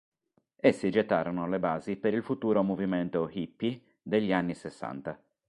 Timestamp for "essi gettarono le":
0.55-1.59